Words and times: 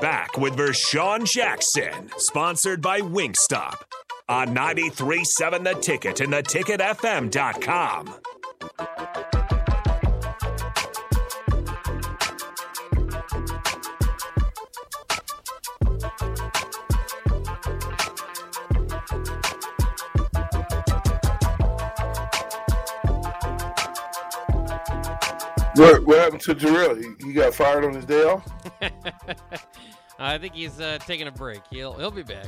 Back 0.00 0.36
with 0.36 0.56
Vershan 0.56 1.24
Jackson, 1.24 2.10
sponsored 2.16 2.82
by 2.82 3.00
Wingstop 3.00 3.76
on 4.28 4.48
93.7 4.48 5.62
The 5.62 5.74
Ticket 5.74 6.20
and 6.20 6.32
theticketfm.com. 6.32 8.14
What, 25.76 26.04
what 26.04 26.18
happened 26.18 26.40
to 26.42 26.54
Jarrell? 26.54 26.98
He, 27.20 27.26
he 27.26 27.32
got 27.32 27.54
fired 27.54 27.84
on 27.84 27.94
his 27.94 28.04
day 28.04 28.24
off? 28.24 28.44
I 30.18 30.38
think 30.38 30.54
he's 30.54 30.80
uh, 30.80 30.98
taking 31.06 31.26
a 31.26 31.32
break. 31.32 31.60
He'll 31.70 31.92
he'll 31.94 32.10
be 32.10 32.22
back. 32.22 32.46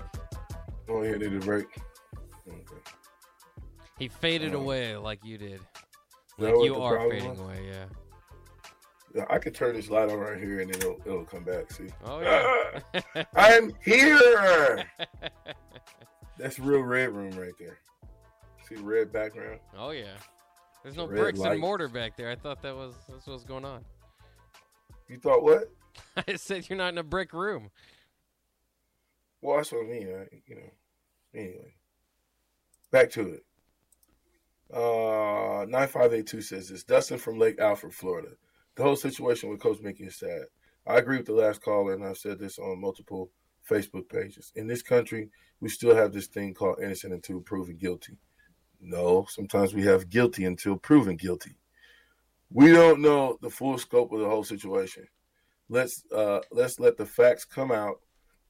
Oh, 0.89 1.03
yeah, 1.03 1.13
they 1.13 1.19
did 1.19 1.35
a 1.35 1.39
break. 1.45 1.67
Okay. 2.49 2.61
He 3.99 4.09
faded 4.09 4.55
Oh. 4.55 4.59
away 4.61 4.97
like 4.97 5.25
you 5.25 5.37
did. 5.39 5.61
Like 6.39 6.55
you 6.63 6.81
are 6.81 7.09
fading 7.11 7.31
was? 7.31 7.41
away, 7.41 7.67
yeah. 7.67 7.85
Yeah, 9.15 9.25
I 9.31 9.39
could 9.39 9.55
turn 9.55 9.75
this 9.75 9.89
light 9.89 10.11
on 10.11 10.19
right 10.19 10.39
here 10.39 10.61
and 10.61 10.71
it'll, 10.71 10.99
it'll 11.07 11.25
come 11.25 11.43
back. 11.45 11.73
See? 11.73 11.89
Oh 12.05 12.21
yeah. 13.15 13.25
I'm 13.35 13.73
here. 13.83 14.85
That's 16.39 16.59
real 16.59 16.83
red 16.83 17.13
room 17.15 17.31
right 17.33 17.55
there. 17.59 17.79
See 18.69 18.75
red 18.77 19.13
background? 19.13 19.59
oh 19.79 19.91
yeah. 19.91 20.17
There's 20.83 20.97
no 20.97 21.07
Red 21.09 21.17
bricks 21.19 21.39
light. 21.41 21.53
and 21.53 21.61
mortar 21.61 21.89
back 21.89 22.17
there. 22.17 22.31
I 22.31 22.37
thought 22.37 22.63
that 22.63 22.77
was 22.77 22.95
that's 23.09 23.27
what's 23.27 23.43
going 23.43 23.65
on. 23.65 23.85
You 25.09 25.17
thought 25.19 25.43
what? 25.43 25.71
I 26.17 26.37
said 26.37 26.69
you're 26.69 26.79
not 26.79 26.93
in 26.93 26.99
a 26.99 27.03
brick 27.03 27.33
room. 27.33 27.71
Well, 29.41 29.57
that's 29.57 29.73
what 29.73 29.85
I 29.85 29.89
mean. 29.89 30.09
I, 30.09 30.27
you 30.47 30.57
know. 30.57 30.71
Anyway, 31.35 31.75
back 32.91 33.11
to 33.11 33.35
it. 33.35 33.45
Uh, 34.73 35.67
nine 35.69 35.89
five 35.89 36.13
eight 36.13 36.27
two 36.27 36.41
says 36.41 36.69
this. 36.69 36.85
Dustin 36.85 37.19
from 37.19 37.39
Lake 37.39 37.61
Alfred, 37.61 37.93
Florida. 37.93 38.31
The 38.75 38.83
whole 38.83 38.97
situation 38.97 39.49
with 39.49 39.61
Coach 39.61 39.81
Mickey 39.81 40.05
is 40.05 40.17
sad. 40.17 40.47
I 40.87 40.97
agree 40.99 41.17
with 41.19 41.27
the 41.27 41.33
last 41.33 41.63
caller, 41.63 41.95
and 41.95 42.05
I've 42.05 42.19
said 42.19 42.39
this 42.39 42.59
on 42.59 42.81
multiple 42.81 43.31
Facebook 43.69 44.09
pages. 44.09 44.53
In 44.55 44.67
this 44.67 44.83
country, 44.83 45.31
we 45.61 45.69
still 45.69 45.95
have 45.95 46.13
this 46.13 46.27
thing 46.27 46.55
called 46.55 46.81
innocent 46.81 47.13
until 47.13 47.41
proven 47.41 47.77
guilty. 47.77 48.19
No, 48.81 49.27
sometimes 49.29 49.75
we 49.75 49.83
have 49.85 50.11
guilty 50.11 50.45
until 50.45 50.77
proven 50.77 51.17
guilty. 51.17 51.57
We 52.51 52.71
don't 52.71 53.01
know 53.01 53.39
the 53.41 53.51
full 53.51 53.79
scope 53.79 54.13
of 54.13 54.21
the 54.21 54.29
whole 54.29 54.45
situation. 54.45 55.09
Let's 55.69 56.05
uh, 56.15 56.41
let's 56.53 56.79
let 56.79 56.97
the 56.97 57.07
facts 57.07 57.45
come 57.45 57.73
out, 57.73 58.01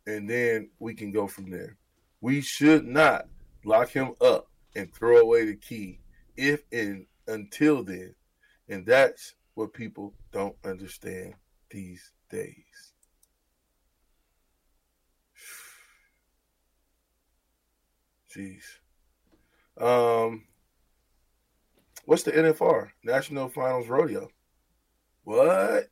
and 0.07 0.29
then 0.29 0.71
we 0.79 0.95
can 0.95 1.13
go 1.13 1.27
from 1.27 1.51
there. 1.51 1.77
We 2.21 2.41
should 2.41 2.87
not 2.87 3.27
lock 3.65 3.91
him 3.91 4.15
up 4.21 4.49
and 4.75 4.93
throw 4.95 5.19
away 5.19 5.47
the 5.47 5.57
key 5.57 6.01
if 6.37 6.63
and 6.73 7.07
until 7.27 7.83
then. 7.83 8.15
And 8.69 8.85
that's 8.85 9.35
what 9.55 9.73
people 9.73 10.13
don't 10.33 10.57
understand 10.65 11.35
these 11.71 12.13
days. 12.31 12.93
Jeez. 18.35 18.65
Um, 19.79 20.45
what's 22.05 22.25
the 22.25 22.33
NFR? 22.33 22.91
National 23.03 23.49
Finals 23.49 23.89
Rodeo. 23.89 24.29
What? 25.25 25.89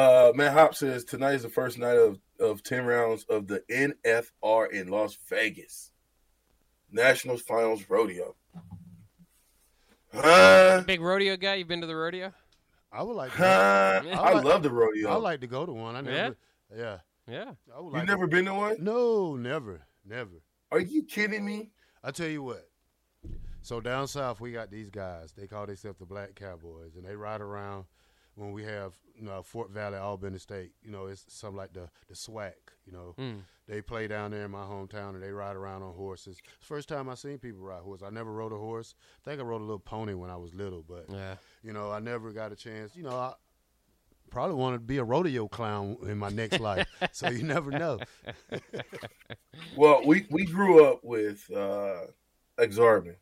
Uh, 0.00 0.32
Matt 0.34 0.54
Hop 0.54 0.74
says 0.74 1.04
tonight 1.04 1.34
is 1.34 1.42
the 1.42 1.50
first 1.50 1.78
night 1.78 1.98
of, 1.98 2.18
of 2.38 2.62
10 2.62 2.86
rounds 2.86 3.26
of 3.28 3.46
the 3.46 3.62
NFR 3.70 4.70
in 4.72 4.88
Las 4.88 5.18
Vegas. 5.28 5.90
National 6.90 7.36
Finals 7.36 7.84
Rodeo. 7.86 8.34
Huh? 10.14 10.82
Big 10.86 11.02
rodeo 11.02 11.36
guy. 11.36 11.56
you've 11.56 11.68
been 11.68 11.82
to 11.82 11.86
the 11.86 11.94
rodeo? 11.94 12.32
I 12.90 13.02
would 13.02 13.14
like. 13.14 13.30
To, 13.32 13.36
Huh? 13.36 14.02
Yeah. 14.06 14.20
I 14.20 14.32
like- 14.32 14.44
love 14.44 14.62
the 14.62 14.70
rodeo. 14.70 15.10
I 15.10 15.16
like 15.16 15.42
to 15.42 15.46
go 15.46 15.66
to 15.66 15.72
one. 15.72 15.96
I 15.96 16.00
never. 16.00 16.36
Yeah. 16.74 16.98
Yeah. 17.28 17.52
I 17.76 17.80
would 17.80 17.92
you 17.92 17.98
like 17.98 18.08
never 18.08 18.24
to, 18.26 18.30
been 18.30 18.46
to 18.46 18.54
one? 18.54 18.76
No, 18.80 19.36
never, 19.36 19.82
never. 20.04 20.42
Are 20.72 20.80
you 20.80 21.04
kidding 21.04 21.44
me? 21.44 21.72
I 22.02 22.10
tell 22.10 22.26
you 22.28 22.42
what. 22.42 22.66
So 23.60 23.82
down 23.82 24.08
south, 24.08 24.40
we 24.40 24.50
got 24.50 24.70
these 24.70 24.88
guys. 24.88 25.34
They 25.36 25.46
call 25.46 25.66
themselves 25.66 25.98
the 25.98 26.06
Black 26.06 26.34
Cowboys, 26.36 26.96
and 26.96 27.04
they 27.04 27.14
ride 27.14 27.42
around 27.42 27.84
when 28.36 28.52
we 28.52 28.64
have 28.64 28.94
you 29.16 29.26
know, 29.26 29.42
Fort 29.42 29.70
Valley, 29.70 29.98
Albany 29.98 30.38
State. 30.38 30.72
You 30.82 30.90
know, 30.90 31.06
it's 31.06 31.24
something 31.28 31.56
like 31.58 31.74
the 31.74 31.90
the 32.08 32.14
SWAC. 32.14 32.52
You 32.86 32.92
know, 32.92 33.14
Mm. 33.18 33.42
they 33.68 33.82
play 33.82 34.08
down 34.08 34.30
there 34.30 34.46
in 34.46 34.50
my 34.50 34.62
hometown, 34.62 35.10
and 35.10 35.22
they 35.22 35.30
ride 35.30 35.56
around 35.56 35.82
on 35.82 35.92
horses. 35.94 36.38
It's 36.38 36.58
the 36.60 36.64
first 36.64 36.88
time 36.88 37.08
I 37.10 37.14
seen 37.16 37.38
people 37.38 37.60
ride 37.60 37.82
horses. 37.82 38.02
I 38.06 38.10
never 38.10 38.32
rode 38.32 38.52
a 38.52 38.58
horse. 38.58 38.94
I 39.20 39.28
think 39.30 39.40
I 39.40 39.44
rode 39.44 39.60
a 39.60 39.64
little 39.64 39.78
pony 39.78 40.14
when 40.14 40.30
I 40.30 40.36
was 40.36 40.54
little, 40.54 40.82
but 40.82 41.04
Yeah. 41.10 41.36
you 41.62 41.72
know, 41.74 41.90
I 41.90 41.98
never 42.00 42.32
got 42.32 42.50
a 42.50 42.56
chance. 42.56 42.96
You 42.96 43.02
know, 43.02 43.10
I 43.16 43.34
probably 44.30 44.56
wanted 44.56 44.78
to 44.78 44.84
be 44.84 44.96
a 44.98 45.04
rodeo 45.04 45.46
clown 45.48 45.98
in 46.04 46.16
my 46.16 46.30
next 46.30 46.58
life. 46.60 46.88
So 47.12 47.28
you 47.28 47.42
never 47.42 47.70
know. 47.70 47.98
Well, 49.76 50.02
we, 50.06 50.26
we 50.30 50.44
grew 50.46 50.84
up 50.86 51.00
with 51.04 51.48
uh, 51.54 52.06
Ak-Sar-Ben. 52.58 53.16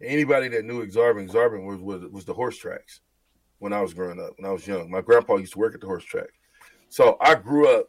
Anybody 0.00 0.48
that 0.48 0.64
knew 0.64 0.82
Ak-Sar-Ben, 0.82 1.24
Ak-Sar-Ben 1.24 1.64
was, 1.64 1.80
was 1.80 2.02
was 2.10 2.24
the 2.24 2.34
horse 2.34 2.56
tracks 2.58 3.00
when 3.58 3.72
I 3.72 3.80
was 3.80 3.94
growing 3.94 4.20
up, 4.20 4.32
when 4.38 4.48
I 4.48 4.52
was 4.52 4.66
young. 4.66 4.90
My 4.90 5.00
grandpa 5.00 5.36
used 5.36 5.54
to 5.54 5.58
work 5.58 5.74
at 5.74 5.80
the 5.80 5.86
horse 5.86 6.04
track. 6.04 6.28
So 6.88 7.16
I 7.20 7.34
grew 7.34 7.68
up 7.68 7.86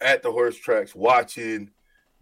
at 0.00 0.22
the 0.22 0.32
horse 0.32 0.56
tracks 0.56 0.94
watching 0.94 1.70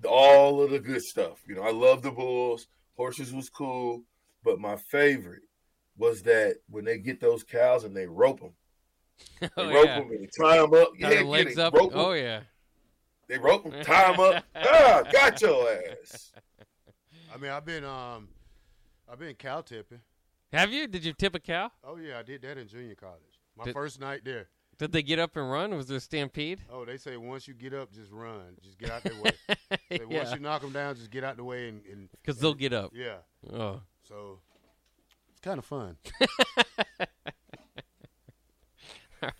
all 0.09 0.63
of 0.63 0.71
the 0.71 0.79
good 0.81 1.03
stuff. 1.03 1.43
You 1.47 1.55
know, 1.57 1.63
I 1.63 1.71
love 1.73 2.03
the 2.03 2.11
bulls. 2.11 2.67
Horses 2.97 3.33
was 3.33 3.49
cool. 3.49 4.03
But 4.43 4.59
my 4.59 4.77
favorite 4.77 5.43
was 5.97 6.23
that 6.23 6.57
when 6.69 6.85
they 6.85 6.99
get 6.99 7.21
those 7.21 7.45
cows 7.45 7.85
and 7.85 7.97
they 7.97 8.07
rope 8.07 8.41
them. 8.41 8.53
They 9.41 9.49
Oh 9.57 9.71
rope 9.73 9.87
yeah. 9.87 10.01
them 10.01 10.11
and 10.11 10.29
tie 10.39 10.57
them 10.57 10.73
up. 10.73 10.89
Tie 10.89 10.95
yeah, 10.99 11.09
the 11.11 11.15
yeah, 11.17 11.23
legs 11.23 11.59
up. 11.59 11.75
rope 11.75 11.93
'em. 11.93 11.99
Oh 11.99 12.13
yeah. 12.13 12.41
They 13.29 13.39
rope 13.39 13.65
them, 13.65 13.85
tie 13.85 14.11
them 14.11 14.21
up. 14.21 14.45
ah, 14.57 15.03
got 15.13 15.41
your 15.43 15.71
ass. 15.71 16.33
I 17.33 17.37
mean, 17.37 17.51
I've 17.51 17.65
been 17.67 17.85
um, 17.85 18.29
I've 19.11 19.19
been 19.19 19.35
cow 19.35 19.61
tipping. 19.61 20.01
Have 20.53 20.73
you? 20.73 20.87
Did 20.89 21.05
you 21.05 21.13
tip 21.13 21.35
a 21.35 21.41
cow? 21.41 21.71
Oh 21.85 21.97
yeah, 21.97 22.19
I 22.19 22.23
did 22.23 22.43
that 22.43 22.59
in 22.59 22.69
junior 22.69 22.95
college. 22.95 23.21
My 23.57 23.65
Did- 23.65 23.75
first 23.75 24.01
night 24.01 24.21
there. 24.25 24.49
Did 24.79 24.93
they 24.93 25.03
get 25.03 25.19
up 25.19 25.37
and 25.37 25.51
run? 25.51 25.75
Was 25.77 25.89
there 25.89 25.99
a 25.99 26.01
stampede? 26.01 26.63
Oh, 26.73 26.87
they 26.87 26.97
say 26.97 27.19
once 27.19 27.47
you 27.47 27.53
get 27.53 27.75
up, 27.75 27.93
just 27.93 28.11
run. 28.11 28.57
Just 28.63 28.79
get 28.79 28.91
out 28.91 29.03
the 29.03 29.13
way. 29.23 29.33
Say, 29.99 30.05
Once 30.07 30.33
you 30.33 30.39
knock 30.39 30.63
them 30.63 30.73
down, 30.73 30.95
just 30.95 31.11
get 31.11 31.23
out 31.23 31.37
the 31.37 31.45
way 31.45 31.69
and, 31.69 31.83
and 31.85 32.09
Because 32.13 32.39
they'll 32.41 32.55
get 32.55 32.73
up. 32.73 32.93
yeah. 32.95 33.17
Oh. 33.53 33.83
So 34.09 34.39
it's 35.31 35.41
kind 35.41 35.59
of 35.59 35.67
fun. 35.67 35.99
I, 39.23 39.31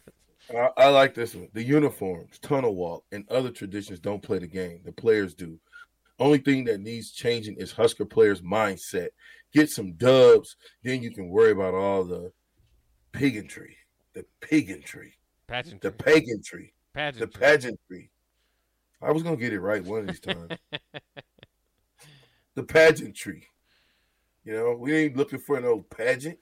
I 0.77 0.89
like 0.89 1.15
this 1.15 1.35
one. 1.35 1.49
The 1.53 1.63
uniforms, 1.63 2.39
tunnel 2.41 2.75
walk, 2.75 3.05
and 3.13 3.29
other 3.31 3.51
traditions 3.51 4.01
don't 4.01 4.23
play 4.23 4.39
the 4.41 4.47
game. 4.47 4.81
The 4.85 4.93
players 4.93 5.35
do. 5.35 5.59
Only 6.21 6.39
thing 6.39 6.65
that 6.65 6.81
needs 6.81 7.11
changing 7.13 7.57
is 7.57 7.73
Husker 7.73 8.05
players' 8.05 8.43
mindset. 8.43 9.09
Get 9.53 9.71
some 9.71 9.95
dubs, 9.95 10.57
then 10.85 11.03
you 11.03 11.11
can 11.11 11.29
worry 11.31 11.51
about 11.53 11.75
all 11.75 12.05
the 12.05 12.31
pigantry, 13.13 13.77
the 14.13 14.25
pigantry, 14.41 15.15
Pageantry. 15.49 15.79
the 15.81 15.91
pagantry, 15.91 16.75
the 16.95 17.01
Pageantry. 17.01 17.41
pageantry. 17.41 18.11
I 19.03 19.13
was 19.13 19.23
gonna 19.23 19.37
get 19.37 19.55
it 19.55 19.61
right 19.61 19.83
one 19.83 20.01
of 20.01 20.07
these 20.09 20.21
times. 20.21 20.51
the 22.55 22.63
pageantry. 22.63 23.47
You 24.45 24.53
know, 24.53 24.77
we 24.79 24.95
ain't 24.95 25.17
looking 25.17 25.39
for 25.39 25.57
an 25.57 25.65
old 25.65 25.89
pageant. 25.91 26.39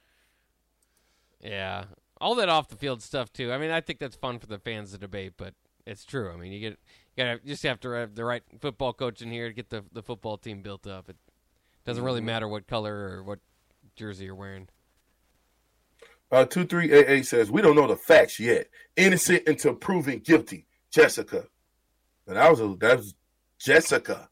Yeah, 1.41 1.85
all 2.21 2.35
that 2.35 2.49
off 2.49 2.69
the 2.69 2.77
field 2.77 3.01
stuff 3.01 3.33
too. 3.33 3.53
I 3.53 3.59
mean, 3.59 3.71
I 3.71 3.81
think 3.81 4.01
that's 4.01 4.17
fun 4.17 4.39
for 4.41 4.47
the 4.47 4.59
fans 4.59 4.91
to 4.93 4.99
debate, 4.99 5.35
but 5.37 5.55
it's 5.87 6.05
true. 6.05 6.33
I 6.33 6.37
mean, 6.37 6.53
you 6.53 6.61
get 6.61 6.79
gotta 7.19 7.41
you 7.43 7.51
just 7.51 7.63
have 7.65 7.81
to 7.81 7.91
have 7.91 8.15
the 8.15 8.25
right 8.25 8.43
football 8.61 8.93
coach 8.93 9.21
in 9.21 9.31
here 9.31 9.49
to 9.49 9.55
get 9.55 9.69
the 9.69 9.85
the 9.93 10.03
football 10.03 10.39
team 10.39 10.63
built 10.63 10.87
up. 10.87 11.09
It 11.09 11.17
doesn't 11.85 12.05
really 12.05 12.21
matter 12.21 12.49
what 12.49 12.67
color 12.67 12.95
or 12.95 13.23
what 13.23 13.41
jersey 13.97 14.27
you're 14.27 14.35
wearing. 14.35 14.69
Uh, 16.31 16.45
2388 16.45 17.27
says, 17.27 17.51
We 17.51 17.63
don't 17.63 17.75
know 17.75 17.87
the 17.87 17.97
facts 17.97 18.39
yet. 18.39 18.69
Innocent 18.97 19.49
until 19.49 19.75
proven 19.75 20.19
guilty. 20.19 20.67
Jessica. 20.91 21.45
And 22.27 22.37
that 22.37 22.51
was 22.51 22.61
a 22.61 22.77
that 22.81 22.99
was 22.99 23.15
Jessica. 23.59 24.29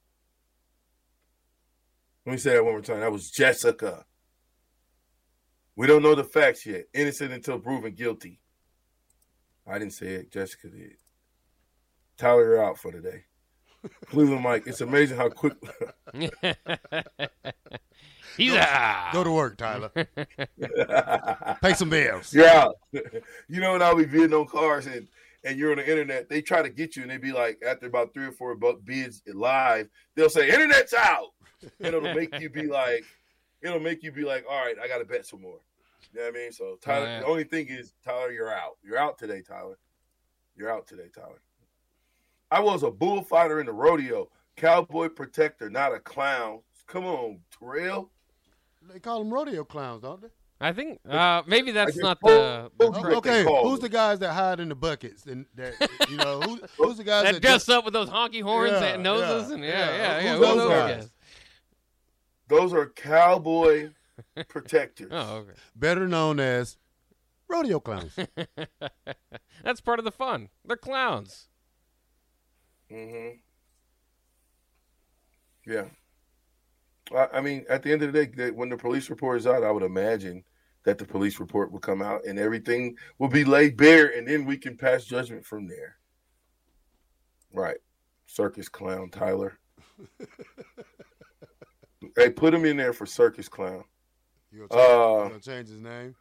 Let 2.24 2.32
me 2.32 2.38
say 2.38 2.54
that 2.54 2.64
one 2.64 2.74
more 2.74 2.82
time. 2.82 3.00
That 3.00 3.12
was 3.12 3.30
Jessica. 3.30 4.04
We 5.74 5.86
don't 5.86 6.02
know 6.02 6.14
the 6.14 6.24
facts 6.24 6.66
yet. 6.66 6.86
Innocent 6.92 7.32
until 7.32 7.58
proven 7.58 7.94
guilty. 7.94 8.40
I 9.66 9.78
didn't 9.78 9.94
say 9.94 10.06
it. 10.08 10.30
Jessica 10.30 10.68
did. 10.68 10.96
Tyler, 12.16 12.44
you're 12.44 12.64
out 12.64 12.78
for 12.78 12.90
today. 12.92 13.24
Cleveland 14.06 14.42
Mike, 14.42 14.66
it's 14.66 14.80
amazing 14.80 15.16
how 15.16 15.28
quick. 15.28 15.54
He's 18.36 18.52
out. 18.54 19.10
Go 19.12 19.24
to 19.24 19.30
work, 19.30 19.56
Tyler. 19.56 19.90
Pay 21.62 21.74
some 21.74 21.88
bills. 21.88 22.34
You're 22.34 22.48
out. 22.48 22.76
you 22.92 23.60
know 23.60 23.72
when 23.72 23.82
I'll 23.82 23.96
be 23.96 24.04
bidding 24.04 24.34
on 24.34 24.46
cars 24.46 24.86
and 24.86 25.06
and 25.44 25.58
you're 25.58 25.70
on 25.70 25.76
the 25.78 25.88
internet, 25.88 26.28
they 26.28 26.42
try 26.42 26.60
to 26.60 26.68
get 26.68 26.96
you 26.96 27.02
and 27.02 27.10
they 27.10 27.18
be 27.18 27.30
like, 27.32 27.62
after 27.66 27.86
about 27.86 28.12
three 28.12 28.26
or 28.26 28.32
four 28.32 28.56
bids 28.56 29.22
live, 29.32 29.88
they'll 30.16 30.28
say, 30.28 30.50
"Internet's 30.50 30.92
out," 30.92 31.28
and 31.62 31.94
it'll 31.94 32.00
make 32.14 32.36
you 32.40 32.50
be 32.50 32.66
like, 32.66 33.04
it'll 33.62 33.78
make 33.78 34.02
you 34.02 34.10
be 34.10 34.24
like, 34.24 34.44
"All 34.50 34.58
right, 34.58 34.74
I 34.82 34.88
got 34.88 34.98
to 34.98 35.04
bet 35.04 35.24
some 35.24 35.42
more." 35.42 35.60
You 36.12 36.20
know 36.20 36.26
what 36.26 36.36
I 36.36 36.38
mean? 36.38 36.52
So 36.52 36.78
Tyler, 36.82 37.06
Yeah. 37.06 37.20
the 37.20 37.26
only 37.26 37.44
thing 37.44 37.68
is, 37.68 37.92
Tyler, 38.04 38.32
you're 38.32 38.52
out. 38.52 38.76
You're 38.82 38.98
out 38.98 39.18
today, 39.18 39.40
Tyler. 39.40 39.78
You're 40.56 40.72
out 40.72 40.86
today, 40.88 41.08
Tyler. 41.14 41.40
I 42.50 42.60
was 42.60 42.82
a 42.82 42.90
bullfighter 42.90 43.60
in 43.60 43.66
the 43.66 43.72
rodeo, 43.72 44.28
cowboy 44.56 45.08
protector, 45.08 45.68
not 45.70 45.94
a 45.94 45.98
clown. 45.98 46.60
Come 46.86 47.04
on, 47.04 47.40
Terrell. 47.58 48.10
They 48.92 49.00
call 49.00 49.18
them 49.18 49.32
rodeo 49.34 49.64
clowns, 49.64 50.02
don't 50.02 50.22
they? 50.22 50.28
I 50.58 50.72
think 50.72 51.00
uh, 51.06 51.42
maybe 51.46 51.70
that's 51.72 51.96
not 51.98 52.18
told- 52.20 52.32
the, 52.32 52.70
the 52.78 52.84
told 52.84 52.96
you 52.96 53.02
correct- 53.02 53.14
what 53.16 53.24
they 53.24 53.44
okay, 53.44 53.62
who's 53.62 53.72
them. 53.80 53.82
the 53.82 53.88
guys 53.90 54.18
that 54.20 54.32
hide 54.32 54.58
in 54.60 54.68
the 54.70 54.74
buckets 54.74 55.26
and 55.26 55.44
that 55.54 55.74
you 56.08 56.16
know 56.16 56.40
who, 56.40 56.60
who's 56.78 56.96
the 56.96 57.04
guys 57.04 57.24
that 57.24 57.34
that, 57.34 57.42
dress 57.42 57.68
up 57.68 57.84
with 57.84 57.92
those 57.92 58.08
honky 58.08 58.40
horns 58.42 58.72
Yeah, 58.72 58.84
and 58.94 59.02
noses 59.02 59.48
yeah, 59.50 59.54
and 59.54 59.64
yeah, 59.64 59.70
yeah. 59.70 59.96
yeah, 59.96 60.20
yeah. 60.24 60.30
Who's 60.30 60.38
Who 60.38 60.44
those 60.46 60.56
those 60.56 60.70
guys? 60.70 60.96
guys? 60.96 61.10
Those 62.48 62.72
are 62.72 62.86
cowboy 62.86 63.90
protectors. 64.48 65.08
Oh, 65.10 65.36
okay. 65.38 65.52
better 65.74 66.06
known 66.08 66.40
as 66.40 66.78
rodeo 67.48 67.78
clowns? 67.80 68.16
That's 69.62 69.80
part 69.82 69.98
of 69.98 70.04
the 70.06 70.12
fun. 70.12 70.48
They're 70.64 70.76
clowns. 70.78 71.48
Hmm 72.90 73.28
Yeah. 75.66 75.84
I, 77.14 77.28
I 77.34 77.40
mean, 77.40 77.64
at 77.68 77.82
the 77.82 77.92
end 77.92 78.02
of 78.02 78.12
the 78.12 78.26
day, 78.26 78.32
that 78.36 78.54
when 78.54 78.68
the 78.68 78.76
police 78.76 79.10
report 79.10 79.38
is 79.38 79.46
out, 79.46 79.64
I 79.64 79.70
would 79.70 79.82
imagine 79.82 80.44
that 80.84 80.98
the 80.98 81.04
police 81.04 81.40
report 81.40 81.72
will 81.72 81.80
come 81.80 82.00
out 82.00 82.24
and 82.26 82.38
everything 82.38 82.96
will 83.18 83.28
be 83.28 83.44
laid 83.44 83.76
bare, 83.76 84.06
and 84.16 84.26
then 84.26 84.44
we 84.44 84.56
can 84.56 84.76
pass 84.76 85.04
judgment 85.04 85.44
from 85.44 85.66
there. 85.66 85.96
Right. 87.52 87.78
Circus 88.26 88.68
clown, 88.68 89.10
Tyler. 89.10 89.58
hey, 92.16 92.30
put 92.30 92.54
him 92.54 92.64
in 92.64 92.76
there 92.76 92.92
for 92.92 93.06
circus 93.06 93.48
clown. 93.48 93.84
You 94.52 94.68
gonna, 94.68 94.82
change, 94.82 94.90
Uh, 94.90 95.22
you 95.24 95.28
gonna 95.30 95.40
change 95.40 95.68
his 95.68 95.80
name? 95.80 96.14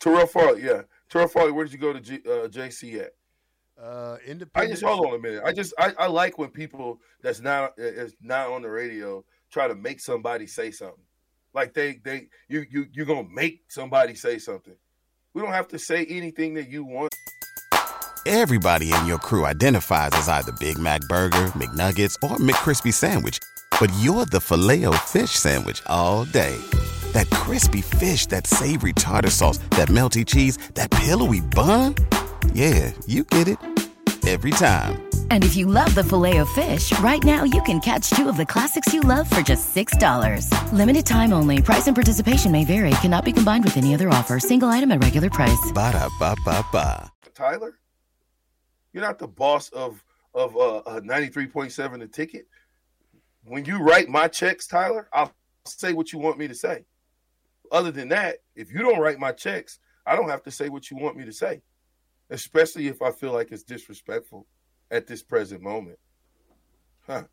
Terrell 0.00 0.26
Farley, 0.26 0.64
yeah. 0.64 0.82
Terrell 1.08 1.28
Farley, 1.28 1.52
where 1.52 1.64
did 1.64 1.72
you 1.72 1.78
go 1.78 1.92
to 1.92 2.00
G, 2.00 2.16
uh, 2.26 2.48
JC 2.48 3.00
at? 3.00 3.12
Uh, 3.80 4.18
independent. 4.26 4.50
I 4.54 4.70
just 4.70 4.84
hold 4.84 5.06
on 5.06 5.14
a 5.14 5.18
minute. 5.18 5.42
I 5.44 5.52
just 5.52 5.74
I, 5.78 5.92
I 5.98 6.06
like 6.06 6.38
when 6.38 6.50
people 6.50 7.00
that's 7.22 7.40
not 7.40 7.72
is 7.76 8.14
not 8.20 8.50
on 8.50 8.62
the 8.62 8.70
radio 8.70 9.24
try 9.50 9.66
to 9.66 9.74
make 9.74 10.00
somebody 10.00 10.46
say 10.46 10.70
something. 10.70 11.04
Like 11.54 11.74
they 11.74 12.00
they 12.04 12.28
you 12.48 12.64
you 12.70 12.86
you're 12.92 13.06
gonna 13.06 13.28
make 13.28 13.62
somebody 13.68 14.14
say 14.14 14.38
something. 14.38 14.74
We 15.34 15.42
don't 15.42 15.52
have 15.52 15.68
to 15.68 15.78
say 15.78 16.06
anything 16.06 16.54
that 16.54 16.68
you 16.68 16.84
want. 16.84 17.12
Everybody 18.26 18.92
in 18.92 19.06
your 19.06 19.18
crew 19.18 19.44
identifies 19.44 20.10
as 20.12 20.28
either 20.28 20.52
Big 20.52 20.78
Mac 20.78 21.02
Burger, 21.02 21.46
McNuggets, 21.56 22.14
or 22.22 22.38
McCrispy 22.38 22.92
Sandwich. 22.92 23.38
But 23.78 23.92
you're 24.00 24.24
the 24.24 24.40
filet 24.40 24.84
fish 24.98 25.32
Sandwich 25.32 25.82
all 25.86 26.24
day. 26.24 26.56
That 27.12 27.28
crispy 27.30 27.82
fish, 27.82 28.26
that 28.26 28.46
savory 28.46 28.92
tartar 28.92 29.30
sauce, 29.30 29.58
that 29.70 29.88
melty 29.88 30.24
cheese, 30.24 30.56
that 30.74 30.90
pillowy 30.90 31.40
bun. 31.40 31.94
Yeah, 32.52 32.92
you 33.06 33.24
get 33.24 33.48
it. 33.48 33.58
Every 34.26 34.52
time. 34.52 35.02
And 35.30 35.44
if 35.44 35.54
you 35.54 35.66
love 35.66 35.94
the 35.94 36.04
filet 36.04 36.38
of 36.38 36.48
fish, 36.50 36.98
right 37.00 37.22
now 37.22 37.44
you 37.44 37.60
can 37.62 37.78
catch 37.80 38.08
two 38.10 38.28
of 38.28 38.36
the 38.38 38.46
classics 38.46 38.94
you 38.94 39.00
love 39.00 39.28
for 39.28 39.42
just 39.42 39.74
$6. 39.74 40.48
Limited 40.72 41.04
time 41.04 41.32
only. 41.34 41.60
Price 41.60 41.86
and 41.88 41.94
participation 41.94 42.50
may 42.50 42.64
vary. 42.64 42.90
Cannot 43.02 43.24
be 43.26 43.32
combined 43.32 43.64
with 43.64 43.76
any 43.76 43.92
other 43.94 44.08
offer. 44.08 44.38
Single 44.38 44.70
item 44.70 44.92
at 44.92 45.02
regular 45.02 45.28
price. 45.28 45.72
Ba-da-ba-ba-ba. 45.74 47.12
Tyler, 47.34 47.78
you're 48.92 49.02
not 49.02 49.18
the 49.18 49.28
boss 49.28 49.68
of 49.70 50.02
of 50.34 50.56
uh, 50.56 50.78
uh 50.78 51.00
93.7 51.00 51.98
the 51.98 52.06
ticket. 52.06 52.46
When 53.44 53.64
you 53.64 53.78
write 53.78 54.08
my 54.08 54.28
checks, 54.28 54.66
Tyler, 54.66 55.08
I'll 55.12 55.32
say 55.66 55.92
what 55.92 56.12
you 56.12 56.18
want 56.18 56.38
me 56.38 56.48
to 56.48 56.54
say. 56.54 56.84
Other 57.70 57.90
than 57.90 58.08
that, 58.08 58.38
if 58.54 58.72
you 58.72 58.78
don't 58.80 59.00
write 59.00 59.18
my 59.18 59.32
checks, 59.32 59.78
I 60.06 60.16
don't 60.16 60.28
have 60.28 60.42
to 60.44 60.50
say 60.50 60.68
what 60.68 60.90
you 60.90 60.96
want 60.96 61.16
me 61.16 61.24
to 61.24 61.32
say. 61.32 61.60
Especially 62.30 62.88
if 62.88 63.02
I 63.02 63.10
feel 63.10 63.32
like 63.32 63.52
it's 63.52 63.62
disrespectful 63.62 64.46
at 64.90 65.06
this 65.06 65.22
present 65.22 65.62
moment. 65.62 65.98
Huh. 67.06 67.24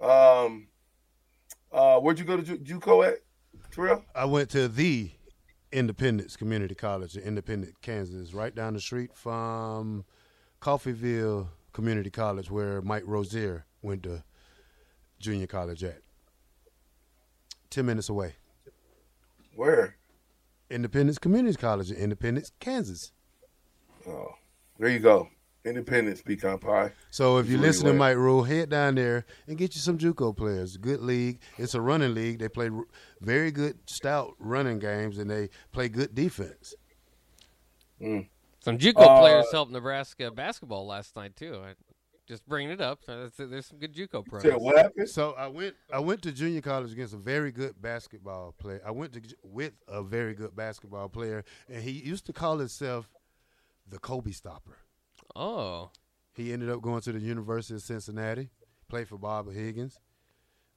Um 0.00 0.68
uh 1.72 2.00
where'd 2.00 2.18
you 2.18 2.24
go 2.24 2.36
to 2.36 2.42
Ju- 2.42 2.58
JUCO 2.78 3.06
at, 3.06 3.18
Terrell? 3.70 4.04
I 4.14 4.24
went 4.24 4.50
to 4.50 4.66
the 4.68 5.10
Independence 5.72 6.36
Community 6.36 6.74
College 6.74 7.16
in 7.16 7.22
Independence, 7.22 7.76
Kansas, 7.80 8.34
right 8.34 8.54
down 8.54 8.74
the 8.74 8.80
street 8.80 9.14
from 9.14 10.04
Coffeyville 10.60 11.48
Community 11.72 12.10
College, 12.10 12.50
where 12.50 12.82
Mike 12.82 13.04
Rozier 13.06 13.66
went 13.82 14.02
to 14.02 14.24
junior 15.20 15.46
college 15.46 15.84
at. 15.84 16.00
Ten 17.68 17.86
minutes 17.86 18.08
away. 18.08 18.34
Where? 19.54 19.96
Independence 20.70 21.18
Community 21.18 21.56
College 21.56 21.90
in 21.90 21.96
Independence, 21.96 22.50
Kansas. 22.58 23.12
Oh, 24.10 24.34
there 24.78 24.88
you 24.88 24.98
go. 24.98 25.28
Independence, 25.64 26.22
pecan 26.22 26.58
pie. 26.58 26.90
So 27.10 27.36
if 27.36 27.48
you 27.50 27.58
listen 27.58 27.86
to. 27.86 27.92
Mike 27.92 28.16
Rhule, 28.16 28.42
head 28.44 28.70
down 28.70 28.94
there 28.94 29.26
and 29.46 29.58
get 29.58 29.74
you 29.74 29.80
some 29.80 29.98
JUCO 29.98 30.34
players. 30.34 30.78
Good 30.78 31.00
league. 31.00 31.38
It's 31.58 31.74
a 31.74 31.80
running 31.82 32.14
league. 32.14 32.38
They 32.38 32.48
play 32.48 32.70
very 33.20 33.50
good, 33.50 33.78
stout 33.84 34.34
running 34.38 34.78
games, 34.78 35.18
and 35.18 35.30
they 35.30 35.50
play 35.70 35.90
good 35.90 36.14
defense. 36.14 36.74
Some 38.00 38.78
JUCO 38.78 38.94
Uh, 38.96 39.20
players 39.20 39.46
helped 39.52 39.70
Nebraska 39.70 40.30
basketball 40.30 40.86
last 40.86 41.14
night 41.14 41.36
too. 41.36 41.60
I 41.62 41.74
just 42.26 42.46
bringing 42.48 42.70
it 42.70 42.80
up. 42.80 43.00
So 43.04 43.28
There's 43.36 43.66
some 43.66 43.78
good 43.78 43.94
JUCO 43.94 44.24
pros. 44.24 44.42
Said 44.42 44.54
what 44.54 44.78
happened? 44.78 45.10
So 45.10 45.32
I 45.32 45.46
went. 45.48 45.74
I 45.92 45.98
went 45.98 46.22
to 46.22 46.32
junior 46.32 46.62
college 46.62 46.92
against 46.92 47.12
a 47.12 47.18
very 47.18 47.52
good 47.52 47.74
basketball 47.82 48.52
player. 48.58 48.80
I 48.86 48.92
went 48.92 49.12
to 49.12 49.20
with 49.42 49.74
a 49.88 50.02
very 50.02 50.32
good 50.32 50.56
basketball 50.56 51.10
player, 51.10 51.44
and 51.68 51.82
he 51.82 51.90
used 51.90 52.24
to 52.26 52.32
call 52.32 52.56
himself 52.56 53.10
the 53.90 53.98
Kobe 53.98 54.30
Stopper. 54.30 54.78
Oh, 55.36 55.90
He 56.32 56.52
ended 56.52 56.70
up 56.70 56.80
going 56.80 57.00
to 57.02 57.12
the 57.12 57.18
University 57.20 57.74
of 57.74 57.82
Cincinnati, 57.82 58.50
played 58.88 59.08
for 59.08 59.18
Bob 59.18 59.52
Higgins, 59.52 59.98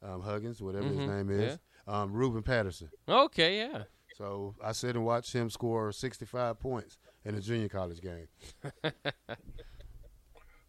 um, 0.02 0.20
Huggins, 0.20 0.60
whatever 0.60 0.88
his 0.88 0.98
Mhm, 0.98 1.06
name 1.06 1.30
is, 1.30 1.58
um, 1.86 2.12
Ruben 2.12 2.42
Patterson. 2.42 2.90
okay, 3.08 3.58
yeah. 3.58 3.84
So 4.12 4.54
I 4.62 4.72
sit 4.72 4.94
and 4.96 5.04
watch 5.04 5.32
him 5.32 5.50
score 5.50 5.90
65 5.92 6.58
points 6.60 6.98
in 7.24 7.34
a 7.34 7.40
junior 7.40 7.68
college 7.68 8.00
game. 8.00 8.28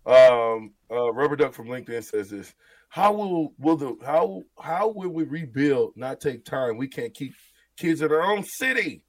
Um, 0.06 0.74
uh, 0.92 1.12
Rubber 1.14 1.36
Duck 1.36 1.54
from 1.54 1.68
LinkedIn 1.68 2.04
says 2.04 2.30
this: 2.30 2.54
How 2.90 3.12
will 3.12 3.54
will 3.58 3.76
the 3.76 3.96
how 4.06 4.44
how 4.60 4.90
will 4.90 5.10
we 5.10 5.24
rebuild 5.24 5.94
not 5.96 6.22
take 6.22 6.46
time? 6.46 6.78
We 6.78 6.88
can't 6.88 7.14
keep 7.14 7.34
kids 7.78 8.02
in 8.02 8.12
our 8.12 8.22
own 8.22 8.44
city, 8.44 9.04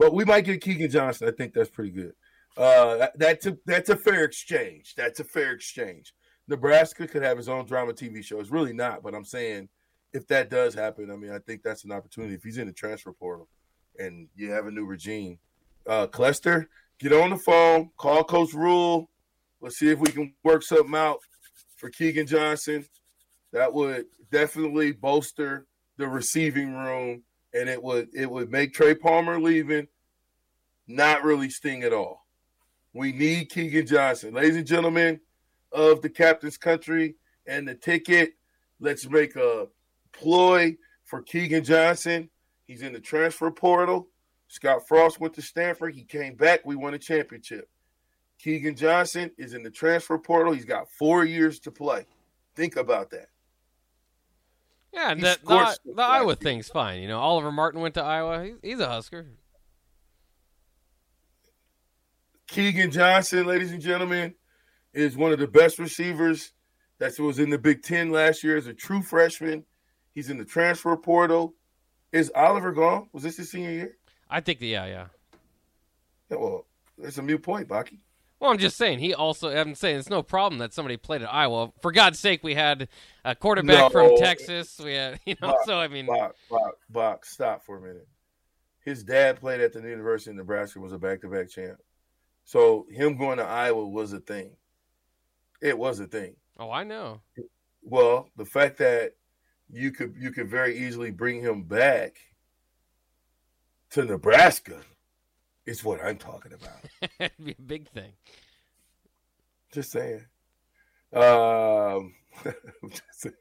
but 0.00 0.14
we 0.14 0.24
might 0.24 0.46
get 0.46 0.62
Keagan 0.62 0.90
Johnson. 0.90 1.28
I 1.28 1.30
think 1.30 1.52
that's 1.52 1.68
pretty 1.68 1.90
good. 1.90 2.14
Uh, 2.56 2.96
that, 2.96 3.18
that's 3.18 3.46
a 3.46 3.56
that's 3.66 3.90
a 3.90 3.96
fair 3.96 4.24
exchange. 4.24 4.94
That's 4.96 5.20
a 5.20 5.24
fair 5.24 5.52
exchange. 5.52 6.14
Nebraska 6.48 7.06
could 7.06 7.22
have 7.22 7.36
his 7.36 7.50
own 7.50 7.66
drama 7.66 7.92
TV 7.92 8.24
show. 8.24 8.40
It's 8.40 8.50
really 8.50 8.72
not, 8.72 9.02
but 9.02 9.14
I'm 9.14 9.26
saying 9.26 9.68
if 10.14 10.26
that 10.28 10.48
does 10.48 10.74
happen, 10.74 11.10
I 11.10 11.16
mean, 11.16 11.30
I 11.30 11.38
think 11.38 11.62
that's 11.62 11.84
an 11.84 11.92
opportunity. 11.92 12.34
If 12.34 12.42
he's 12.42 12.56
in 12.56 12.66
the 12.66 12.72
transfer 12.72 13.12
portal 13.12 13.46
and 13.98 14.26
you 14.34 14.50
have 14.50 14.66
a 14.66 14.70
new 14.70 14.86
regime, 14.86 15.38
uh, 15.86 16.06
Clester, 16.06 16.70
get 16.98 17.12
on 17.12 17.30
the 17.30 17.36
phone, 17.36 17.90
call 17.98 18.24
Coach 18.24 18.54
Rhule. 18.54 19.10
Let's 19.60 19.78
see 19.78 19.90
if 19.90 20.00
we 20.00 20.10
can 20.10 20.32
work 20.42 20.62
something 20.62 20.94
out 20.94 21.18
for 21.76 21.90
Keagan 21.90 22.26
Johnson. 22.26 22.86
That 23.52 23.72
would 23.72 24.06
definitely 24.32 24.92
bolster 24.92 25.66
the 25.98 26.08
receiving 26.08 26.74
room, 26.74 27.22
and 27.54 27.68
it 27.68 27.82
would 27.82 28.08
it 28.14 28.30
would 28.30 28.50
make 28.50 28.72
Trey 28.72 28.94
Palmer 28.94 29.40
leaving 29.40 29.88
not 30.90 31.24
really 31.24 31.48
sting 31.48 31.82
at 31.84 31.92
all. 31.92 32.26
We 32.92 33.12
need 33.12 33.50
Keagan 33.50 33.88
Johnson, 33.88 34.34
ladies 34.34 34.56
and 34.56 34.66
gentlemen 34.66 35.20
of 35.72 36.02
the 36.02 36.10
captain's 36.10 36.56
country 36.56 37.14
and 37.46 37.66
the 37.66 37.74
ticket. 37.74 38.32
Let's 38.80 39.08
make 39.08 39.36
a 39.36 39.68
ploy 40.12 40.76
for 41.04 41.22
Keagan 41.22 41.64
Johnson. 41.64 42.28
He's 42.64 42.82
in 42.82 42.92
the 42.92 43.00
transfer 43.00 43.50
portal. 43.50 44.08
Scott 44.48 44.88
Frost 44.88 45.20
went 45.20 45.34
to 45.34 45.42
Stanford. 45.42 45.94
He 45.94 46.02
came 46.02 46.34
back. 46.34 46.60
We 46.64 46.74
won 46.74 46.94
a 46.94 46.98
championship. 46.98 47.68
Keagan 48.44 48.76
Johnson 48.76 49.30
is 49.38 49.54
in 49.54 49.62
the 49.62 49.70
transfer 49.70 50.18
portal. 50.18 50.52
He's 50.52 50.64
got 50.64 50.90
four 50.90 51.24
years 51.24 51.60
to 51.60 51.70
play. 51.70 52.06
Think 52.56 52.76
about 52.76 53.10
that. 53.10 53.28
Yeah, 54.92 55.12
and 55.12 55.20
the, 55.20 55.38
the, 55.44 55.78
the, 55.84 55.92
the 55.94 56.02
Iowa 56.02 56.34
thing's 56.34 56.68
fine. 56.68 57.00
You 57.00 57.08
know, 57.08 57.20
Oliver 57.20 57.52
Martin 57.52 57.80
went 57.80 57.94
to 57.94 58.02
Iowa. 58.02 58.44
He's, 58.44 58.54
he's 58.62 58.80
a 58.80 58.88
Husker. 58.88 59.26
Keagan 62.48 62.90
Johnson, 62.90 63.46
ladies 63.46 63.70
and 63.70 63.80
gentlemen, 63.80 64.34
is 64.92 65.16
one 65.16 65.32
of 65.32 65.38
the 65.38 65.46
best 65.46 65.78
receivers 65.78 66.52
that 66.98 67.18
was 67.18 67.38
in 67.38 67.50
the 67.50 67.58
Big 67.58 67.82
Ten 67.82 68.10
last 68.10 68.42
year 68.42 68.56
as 68.56 68.66
a 68.66 68.74
true 68.74 69.02
freshman. 69.02 69.64
He's 70.12 70.28
in 70.28 70.38
the 70.38 70.44
transfer 70.44 70.96
portal. 70.96 71.54
Is 72.12 72.32
Oliver 72.34 72.72
gone? 72.72 73.08
Was 73.12 73.22
this 73.22 73.36
his 73.36 73.52
senior 73.52 73.70
year? 73.70 73.96
I 74.28 74.40
think, 74.40 74.58
that, 74.58 74.66
yeah, 74.66 74.86
yeah. 74.86 75.06
Yeah, 76.28 76.36
well, 76.38 76.66
it's 76.98 77.18
a 77.18 77.22
new 77.22 77.38
point, 77.38 77.68
Baki. 77.68 77.98
Well, 78.40 78.50
I'm 78.50 78.58
just 78.58 78.78
saying. 78.78 79.00
He 79.00 79.12
also. 79.12 79.54
I'm 79.54 79.74
saying 79.74 79.98
it's 79.98 80.08
no 80.08 80.22
problem 80.22 80.58
that 80.60 80.72
somebody 80.72 80.96
played 80.96 81.20
at 81.20 81.32
Iowa. 81.32 81.72
For 81.82 81.92
God's 81.92 82.18
sake, 82.18 82.42
we 82.42 82.54
had 82.54 82.88
a 83.22 83.34
quarterback 83.34 83.92
from 83.92 84.16
Texas. 84.16 84.80
We 84.82 84.94
had, 84.94 85.20
you 85.26 85.36
know. 85.42 85.58
So 85.66 85.78
I 85.78 85.88
mean, 85.88 86.06
Bach, 86.06 86.34
Bach, 86.50 86.74
Bach, 86.88 87.24
stop 87.26 87.64
for 87.64 87.76
a 87.76 87.80
minute. 87.82 88.08
His 88.82 89.04
dad 89.04 89.40
played 89.40 89.60
at 89.60 89.74
the 89.74 89.80
University 89.80 90.30
of 90.30 90.36
Nebraska, 90.36 90.80
was 90.80 90.94
a 90.94 90.98
back-to-back 90.98 91.50
champ. 91.50 91.76
So 92.44 92.86
him 92.90 93.18
going 93.18 93.36
to 93.36 93.44
Iowa 93.44 93.86
was 93.86 94.14
a 94.14 94.20
thing. 94.20 94.52
It 95.60 95.76
was 95.76 96.00
a 96.00 96.06
thing. 96.06 96.34
oh, 96.58 96.70
I 96.70 96.84
know. 96.84 97.20
Well, 97.82 98.30
the 98.38 98.46
fact 98.46 98.78
that 98.78 99.12
you 99.70 99.90
could 99.90 100.14
you 100.18 100.30
could 100.30 100.48
very 100.48 100.78
easily 100.78 101.10
bring 101.10 101.42
him 101.42 101.64
back 101.64 102.16
to 103.90 104.04
Nebraska 104.04 104.80
is 105.70 105.84
what 105.84 106.04
I'm 106.04 106.18
talking 106.18 106.52
about. 106.52 106.80
It'd 107.20 107.44
be 107.44 107.54
a 107.58 107.62
big 107.62 107.88
thing. 107.88 108.12
Just 109.72 109.90
saying. 109.92 110.24
Um, 111.14 112.14
just 112.90 113.02
saying. 113.12 113.34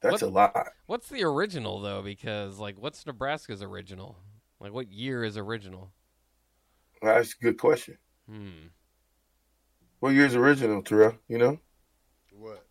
That's 0.00 0.12
What- 0.14 0.22
a 0.22 0.26
lot. 0.28 0.66
What's 0.86 1.08
the 1.08 1.22
original 1.24 1.80
though? 1.80 2.02
Because 2.02 2.58
like, 2.58 2.76
what's 2.78 3.06
Nebraska's 3.06 3.62
original? 3.62 4.18
Like, 4.60 4.72
what 4.72 4.90
year 4.90 5.22
is 5.22 5.36
original? 5.38 5.92
That's 7.02 7.34
a 7.34 7.42
good 7.44 7.58
question. 7.58 7.98
Hmm. 8.28 8.68
What 10.00 10.10
year's 10.10 10.34
original, 10.34 10.82
Terrell? 10.82 11.14
You 11.28 11.38
know? 11.38 11.58
What? 12.32 12.64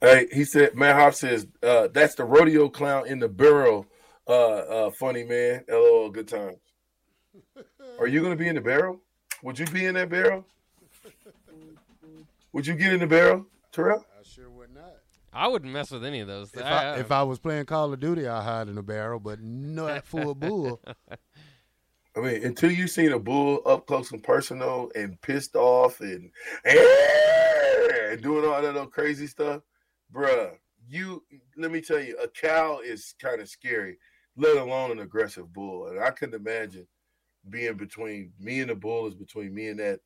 Hey, 0.00 0.26
he 0.32 0.44
said, 0.44 0.74
Matt 0.74 0.96
Hoff 0.96 1.14
says, 1.14 1.46
uh, 1.62 1.88
that's 1.92 2.14
the 2.14 2.24
rodeo 2.24 2.68
clown 2.68 3.06
in 3.06 3.18
the 3.18 3.28
barrel. 3.28 3.86
Uh, 4.26 4.32
uh, 4.32 4.90
funny 4.98 5.24
man. 5.24 5.64
LOL, 5.68 6.10
good 6.10 6.28
times. 6.28 6.56
Are 8.00 8.06
you 8.06 8.20
going 8.20 8.32
to 8.32 8.42
be 8.42 8.48
in 8.48 8.54
the 8.54 8.60
barrel? 8.60 9.00
Would 9.42 9.58
you 9.58 9.66
be 9.66 9.84
in 9.86 9.94
that 9.94 10.08
barrel? 10.08 10.46
Would 12.52 12.66
you 12.66 12.74
get 12.74 12.92
in 12.92 13.00
the 13.00 13.06
barrel, 13.06 13.46
Terrell? 13.72 14.04
I 14.18 14.22
sure 14.22 14.48
would 14.50 14.72
not. 14.72 14.92
I 15.32 15.48
wouldn't 15.48 15.72
mess 15.72 15.90
with 15.90 16.04
any 16.04 16.20
of 16.20 16.28
those. 16.28 16.54
If 16.54 16.62
I- 16.62 16.92
I, 16.94 16.98
if 17.00 17.10
I 17.10 17.22
was 17.24 17.38
playing 17.40 17.66
Call 17.66 17.92
of 17.92 17.98
Duty, 18.00 18.26
I'd 18.28 18.44
hide 18.44 18.68
in 18.68 18.78
a 18.78 18.82
barrel, 18.82 19.18
but 19.18 19.40
not 19.42 20.06
for 20.06 20.30
a 20.30 20.34
bull. 20.34 20.80
I 22.16 22.20
mean, 22.20 22.44
until 22.44 22.70
you've 22.70 22.90
seen 22.90 23.12
a 23.12 23.18
bull 23.18 23.60
up 23.66 23.86
close 23.86 24.12
and 24.12 24.22
personal 24.22 24.90
and 24.94 25.20
pissed 25.20 25.56
off 25.56 26.00
and, 26.00 26.30
and 26.64 28.22
doing 28.22 28.44
all 28.44 28.62
that 28.62 28.74
little 28.74 28.86
crazy 28.86 29.26
stuff, 29.26 29.62
bruh, 30.12 30.52
you 30.88 31.24
let 31.56 31.72
me 31.72 31.80
tell 31.80 31.98
you, 31.98 32.16
a 32.22 32.28
cow 32.28 32.78
is 32.84 33.14
kind 33.20 33.40
of 33.40 33.48
scary, 33.48 33.98
let 34.36 34.56
alone 34.56 34.92
an 34.92 35.00
aggressive 35.00 35.52
bull. 35.52 35.88
And 35.88 35.98
I 35.98 36.10
couldn't 36.10 36.40
imagine 36.40 36.86
being 37.50 37.76
between 37.76 38.32
me 38.38 38.60
and 38.60 38.70
the 38.70 38.76
bull 38.76 39.06
is 39.06 39.14
between 39.14 39.52
me 39.52 39.68
and 39.68 39.80
that 39.80 40.00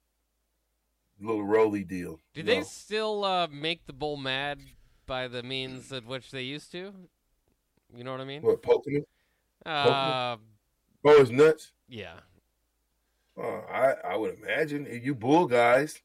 little 1.21 1.45
roly 1.45 1.85
deal. 1.85 2.21
Do 2.33 2.43
they 2.43 2.59
know? 2.59 2.65
still 2.65 3.25
uh, 3.25 3.49
make 3.49 3.87
the 3.87 3.93
bull 3.93 4.17
mad 4.17 4.61
by 5.07 5.29
the 5.29 5.43
means 5.43 5.93
at 5.93 6.07
which 6.07 6.31
they 6.31 6.43
used 6.43 6.73
to? 6.73 6.93
You 7.95 8.05
know 8.05 8.13
what 8.13 8.21
I 8.21 8.25
mean? 8.25 8.43
what 8.43 8.63
poking 8.63 8.95
him? 8.97 9.05
Uh, 9.67 10.37
Oh, 11.05 11.21
his 11.21 11.31
nuts. 11.31 11.73
Yeah. 11.89 12.15
Uh, 13.41 13.61
I 13.71 13.95
I 14.13 14.17
would 14.17 14.35
imagine 14.43 14.87
if 14.87 15.05
you 15.05 15.15
bull 15.15 15.47
guys, 15.47 16.01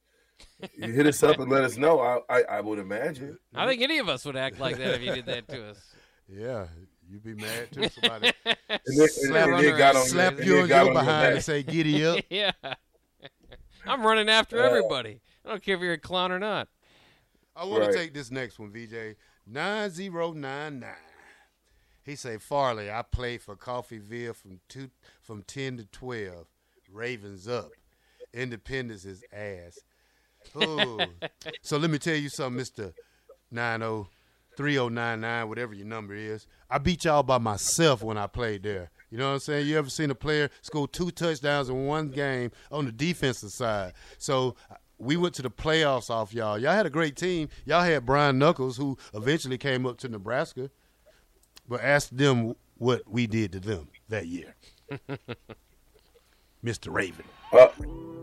you 0.77 0.91
hit 0.91 1.07
us 1.07 1.23
up 1.23 1.39
and 1.39 1.49
let 1.51 1.63
us 1.63 1.77
know. 1.77 1.99
I 1.99 2.19
I, 2.29 2.43
I 2.43 2.61
would 2.61 2.79
imagine. 2.79 3.37
I 3.55 3.65
think 3.67 3.81
any 3.81 3.97
of 3.99 4.07
us 4.09 4.23
would 4.25 4.35
act 4.35 4.59
like 4.59 4.77
that 4.77 4.95
if 4.95 5.01
you 5.01 5.13
did 5.13 5.25
that 5.25 5.47
to 5.49 5.69
us. 5.69 5.95
Yeah, 6.27 6.67
you'd 7.09 7.23
be 7.23 7.33
mad 7.33 7.71
too. 7.71 7.89
Somebody 7.89 8.31
And 8.45 8.57
then, 8.69 8.99
and 8.99 9.09
Slap 9.09 9.33
then 9.33 9.53
on 9.55 9.61
they 9.61 9.69
her 9.71 9.77
got 9.77 9.95
on 9.95 10.05
slap 10.05 10.37
and 10.37 10.45
you 10.45 10.59
on 10.61 10.67
your 10.69 10.79
on 10.79 10.85
your 10.85 10.93
behind 10.93 11.33
and 11.35 11.43
say, 11.43 11.63
"Giddy 11.63 12.05
up." 12.05 12.19
yeah. 12.29 12.51
I'm 13.85 14.05
running 14.05 14.29
after 14.29 14.61
Uh, 14.61 14.67
everybody. 14.67 15.19
I 15.45 15.49
don't 15.49 15.61
care 15.63 15.75
if 15.75 15.81
you're 15.81 15.93
a 15.93 15.97
clown 15.97 16.31
or 16.31 16.39
not. 16.39 16.67
I 17.55 17.65
want 17.65 17.81
Right. 17.83 17.91
to 17.91 17.97
take 17.97 18.13
this 18.13 18.31
next 18.31 18.57
one, 18.59 18.71
VJ. 18.71 19.15
9099. 19.45 20.93
He 22.03 22.15
say, 22.15 22.37
Farley, 22.37 22.91
I 22.91 23.01
played 23.01 23.41
for 23.41 23.55
Coffeyville 23.55 24.35
from 24.35 24.59
two 24.67 24.89
from 25.21 25.43
ten 25.43 25.77
to 25.77 25.85
twelve. 25.85 26.47
Ravens 26.91 27.47
up. 27.47 27.71
Independence 28.33 29.05
is 29.05 29.23
ass. 29.31 29.79
So 31.61 31.77
let 31.77 31.89
me 31.89 31.97
tell 31.97 32.15
you 32.15 32.27
something, 32.27 32.61
Mr. 32.61 32.93
90 33.49 34.09
3099, 34.57 35.49
whatever 35.49 35.73
your 35.73 35.87
number 35.87 36.13
is. 36.13 36.47
I 36.69 36.77
beat 36.77 37.05
y'all 37.05 37.23
by 37.23 37.37
myself 37.37 38.03
when 38.03 38.17
I 38.17 38.27
played 38.27 38.63
there. 38.63 38.91
You 39.09 39.17
know 39.17 39.27
what 39.27 39.33
I'm 39.35 39.39
saying? 39.39 39.67
You 39.67 39.77
ever 39.77 39.89
seen 39.89 40.11
a 40.11 40.15
player 40.15 40.49
score 40.61 40.87
two 40.87 41.11
touchdowns 41.11 41.69
in 41.69 41.85
one 41.85 42.09
game 42.09 42.51
on 42.71 42.85
the 42.85 42.91
defensive 42.91 43.51
side? 43.51 43.93
So 44.17 44.55
uh, 44.69 44.75
we 44.97 45.17
went 45.17 45.35
to 45.35 45.41
the 45.41 45.49
playoffs 45.49 46.09
off 46.09 46.33
y'all. 46.33 46.57
Y'all 46.57 46.73
had 46.73 46.85
a 46.85 46.91
great 46.91 47.15
team. 47.15 47.49
Y'all 47.65 47.83
had 47.83 48.05
Brian 48.05 48.37
Knuckles, 48.37 48.77
who 48.77 48.97
eventually 49.13 49.57
came 49.57 49.85
up 49.85 49.97
to 49.99 50.09
Nebraska. 50.09 50.69
But 51.67 51.81
ask 51.81 52.09
them 52.09 52.55
what 52.77 53.01
we 53.09 53.27
did 53.27 53.51
to 53.53 53.59
them 53.59 53.87
that 54.09 54.27
year. 54.27 54.55
Mr. 56.63 56.93
Raven. 56.93 57.25
Uh, 57.51 57.67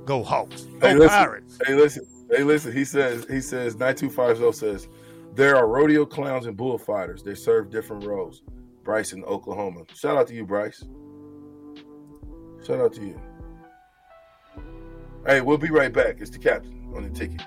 Go 0.04 0.22
Hawks. 0.22 0.66
hey, 0.80 0.92
Go 0.94 1.00
listen, 1.00 1.08
Pirates. 1.08 1.58
hey, 1.66 1.74
listen, 1.74 2.06
hey, 2.30 2.42
listen. 2.42 2.72
He 2.72 2.84
says, 2.84 3.26
he 3.28 3.40
says, 3.40 3.76
nine 3.76 3.94
two 3.96 4.10
five 4.10 4.38
zero 4.38 4.50
says, 4.50 4.88
there 5.34 5.56
are 5.56 5.66
rodeo 5.66 6.04
clowns 6.06 6.46
and 6.46 6.56
bullfighters. 6.56 7.22
They 7.22 7.34
serve 7.34 7.70
different 7.70 8.04
roles. 8.04 8.42
Bryce 8.82 9.12
in 9.12 9.22
Oklahoma. 9.24 9.82
Shout 9.94 10.16
out 10.16 10.26
to 10.28 10.34
you, 10.34 10.44
Bryce. 10.46 10.82
Shout 12.66 12.80
out 12.80 12.92
to 12.94 13.00
you. 13.02 13.20
Hey, 15.26 15.40
we'll 15.42 15.58
be 15.58 15.70
right 15.70 15.92
back. 15.92 16.16
It's 16.20 16.30
the 16.30 16.38
captain 16.38 16.92
on 16.96 17.02
the 17.04 17.10
ticket. 17.10 17.42